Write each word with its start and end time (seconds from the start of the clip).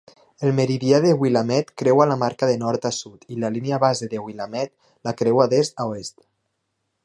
El 0.45 0.53
meridià 0.59 1.01
de 1.03 1.11
Willamette 1.23 1.75
creua 1.81 2.07
la 2.11 2.17
marca 2.23 2.49
de 2.51 2.55
nord 2.63 2.87
a 2.91 2.93
sud 3.01 3.29
i 3.35 3.39
la 3.45 3.53
línia 3.59 3.81
base 3.85 4.11
de 4.15 4.25
Willamette 4.25 5.09
la 5.09 5.17
creua 5.23 5.49
d'est 5.53 5.83
a 5.85 5.91
oest. 5.93 6.19